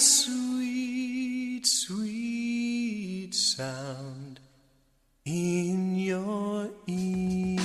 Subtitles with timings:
[0.00, 4.40] sweet, sweet sound
[5.24, 7.60] in your ear.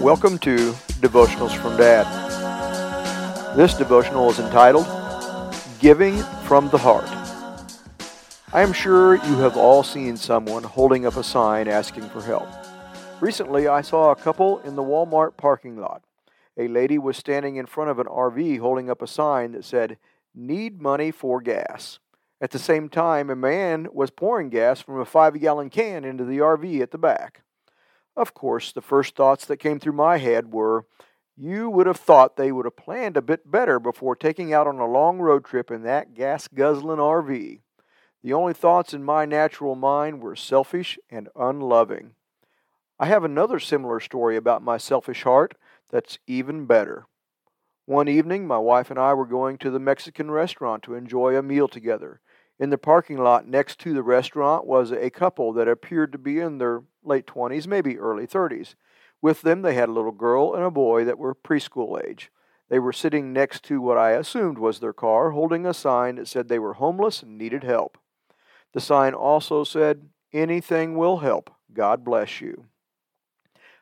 [0.00, 2.06] Welcome to Devotionals from Dad.
[3.56, 4.86] This devotional is entitled
[5.80, 7.08] Giving from the Heart.
[8.52, 12.48] I am sure you have all seen someone holding up a sign asking for help.
[13.20, 16.04] Recently, I saw a couple in the Walmart parking lot.
[16.56, 19.98] A lady was standing in front of an RV holding up a sign that said,
[20.36, 21.98] Need money for gas.
[22.40, 26.24] At the same time, a man was pouring gas from a five gallon can into
[26.24, 27.42] the RV at the back.
[28.16, 30.86] Of course, the first thoughts that came through my head were,
[31.36, 34.78] you would have thought they would have planned a bit better before taking out on
[34.78, 37.58] a long road trip in that gas guzzling RV.
[38.22, 42.14] The only thoughts in my natural mind were selfish and unloving.
[43.00, 45.54] I have another similar story about my selfish heart
[45.88, 47.06] that's even better.
[47.86, 51.42] One evening, my wife and I were going to the Mexican restaurant to enjoy a
[51.42, 52.20] meal together.
[52.58, 56.40] In the parking lot next to the restaurant was a couple that appeared to be
[56.40, 58.74] in their late 20s, maybe early 30s.
[59.22, 62.32] With them, they had a little girl and a boy that were preschool age.
[62.68, 66.26] They were sitting next to what I assumed was their car, holding a sign that
[66.26, 67.96] said they were homeless and needed help.
[68.72, 71.50] The sign also said, Anything will help.
[71.72, 72.66] God bless you.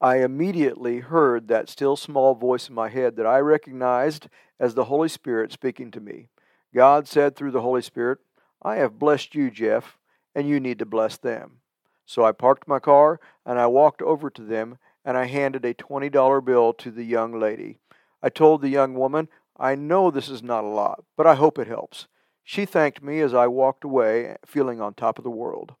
[0.00, 4.28] I immediately heard that still small voice in my head that I recognized
[4.60, 6.28] as the Holy Spirit speaking to me.
[6.72, 8.18] God said through the Holy Spirit,
[8.62, 9.98] I have blessed you, Jeff,
[10.34, 11.58] and you need to bless them.
[12.06, 15.74] So I parked my car and I walked over to them and I handed a
[15.74, 17.78] $20 bill to the young lady.
[18.22, 21.58] I told the young woman, I know this is not a lot, but I hope
[21.58, 22.06] it helps.
[22.44, 25.74] She thanked me as I walked away, feeling on top of the world.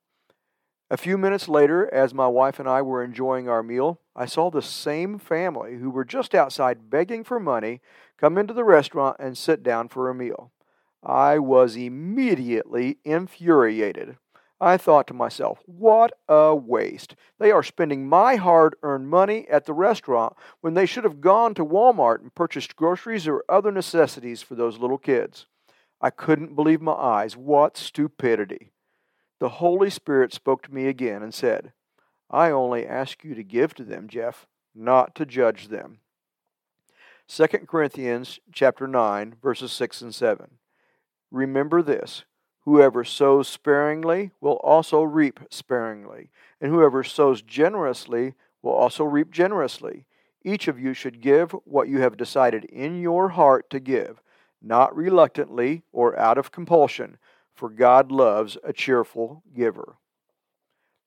[0.90, 4.50] A few minutes later, as my wife and I were enjoying our meal, I saw
[4.50, 7.82] the same family who were just outside begging for money
[8.16, 10.50] come into the restaurant and sit down for a meal.
[11.02, 14.16] I was immediately infuriated.
[14.62, 17.14] I thought to myself, what a waste.
[17.38, 21.52] They are spending my hard earned money at the restaurant when they should have gone
[21.54, 25.44] to Walmart and purchased groceries or other necessities for those little kids.
[26.00, 27.36] I couldn't believe my eyes.
[27.36, 28.72] What stupidity.
[29.40, 31.72] The Holy Spirit spoke to me again and said,
[32.30, 35.98] I only ask you to give to them, Jeff, not to judge them.
[37.28, 40.50] 2 Corinthians chapter 9 verses 6 and 7.
[41.30, 42.24] Remember this
[42.60, 50.04] whoever sows sparingly will also reap sparingly, and whoever sows generously will also reap generously.
[50.42, 54.20] Each of you should give what you have decided in your heart to give,
[54.62, 57.18] not reluctantly or out of compulsion,
[57.58, 59.96] for God loves a cheerful giver.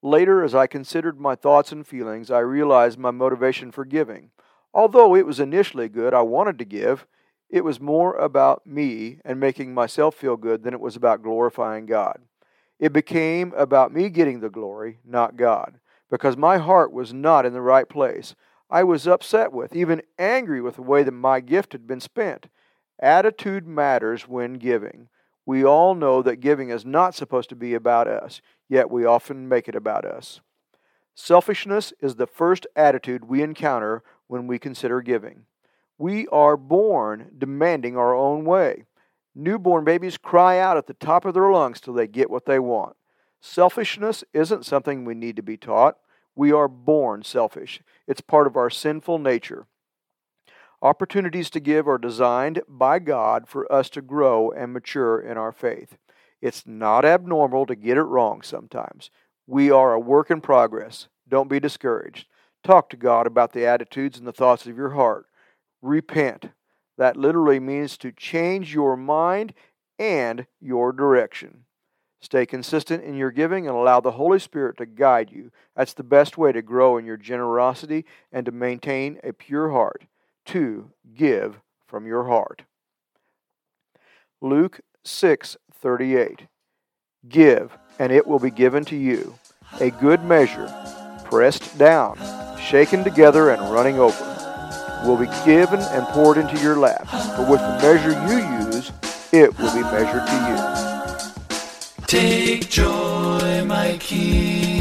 [0.03, 4.31] Later, as I considered my thoughts and feelings, I realized my motivation for giving.
[4.73, 7.07] Although it was initially good, I wanted to give,
[7.49, 11.85] it was more about me and making myself feel good than it was about glorifying
[11.85, 12.19] God.
[12.79, 15.79] It became about me getting the glory, not God,
[16.09, 18.35] because my heart was not in the right place.
[18.69, 22.47] I was upset with, even angry with the way that my gift had been spent.
[22.99, 25.07] Attitude matters when giving.
[25.45, 29.49] We all know that giving is not supposed to be about us, yet we often
[29.49, 30.41] make it about us.
[31.15, 35.45] Selfishness is the first attitude we encounter when we consider giving.
[35.97, 38.85] We are born demanding our own way.
[39.35, 42.59] Newborn babies cry out at the top of their lungs till they get what they
[42.59, 42.95] want.
[43.39, 45.97] Selfishness isn't something we need to be taught.
[46.35, 47.81] We are born selfish.
[48.07, 49.67] It's part of our sinful nature.
[50.83, 55.51] Opportunities to give are designed by God for us to grow and mature in our
[55.51, 55.97] faith.
[56.41, 59.11] It's not abnormal to get it wrong sometimes.
[59.45, 61.07] We are a work in progress.
[61.29, 62.27] Don't be discouraged.
[62.63, 65.27] Talk to God about the attitudes and the thoughts of your heart
[65.83, 66.49] repent.
[66.97, 69.53] That literally means to change your mind
[69.99, 71.65] and your direction.
[72.21, 75.51] Stay consistent in your giving and allow the Holy Spirit to guide you.
[75.75, 80.05] That's the best way to grow in your generosity and to maintain a pure heart.
[80.47, 82.63] To give from your heart.
[84.41, 86.47] Luke 6:38.
[87.29, 89.35] Give, and it will be given to you.
[89.79, 90.67] A good measure,
[91.25, 92.17] pressed down,
[92.59, 94.25] shaken together, and running over,
[95.05, 97.07] will be given and poured into your lap.
[97.35, 98.91] For with the measure you use,
[99.31, 100.57] it will be measured to you.
[102.07, 104.80] Take joy, my King,